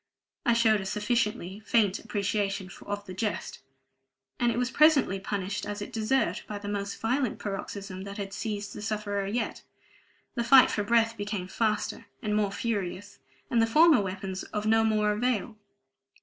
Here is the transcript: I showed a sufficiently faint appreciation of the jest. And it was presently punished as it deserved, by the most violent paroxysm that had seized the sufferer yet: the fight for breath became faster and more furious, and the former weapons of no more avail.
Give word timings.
I 0.47 0.53
showed 0.53 0.81
a 0.81 0.85
sufficiently 0.87 1.59
faint 1.59 1.99
appreciation 1.99 2.71
of 2.87 3.05
the 3.05 3.13
jest. 3.13 3.59
And 4.39 4.51
it 4.51 4.57
was 4.57 4.71
presently 4.71 5.19
punished 5.19 5.63
as 5.63 5.79
it 5.79 5.93
deserved, 5.93 6.47
by 6.47 6.57
the 6.57 6.67
most 6.67 6.99
violent 6.99 7.37
paroxysm 7.37 8.01
that 8.05 8.17
had 8.17 8.33
seized 8.33 8.73
the 8.73 8.81
sufferer 8.81 9.27
yet: 9.27 9.61
the 10.33 10.43
fight 10.43 10.71
for 10.71 10.83
breath 10.83 11.15
became 11.17 11.47
faster 11.47 12.07
and 12.23 12.35
more 12.35 12.51
furious, 12.51 13.19
and 13.51 13.61
the 13.61 13.67
former 13.67 14.01
weapons 14.01 14.41
of 14.41 14.65
no 14.65 14.83
more 14.83 15.11
avail. 15.11 15.55